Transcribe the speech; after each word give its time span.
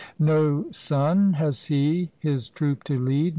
"No 0.17 0.65
son 0.71 1.33
has 1.33 1.65
he 1.65 2.09
his 2.17 2.49
troop 2.49 2.83
to 2.85 2.97
lead. 2.97 3.29